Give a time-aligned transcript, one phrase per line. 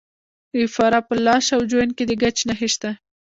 [0.51, 2.89] د فراه په لاش او جوین کې د ګچ نښې شته.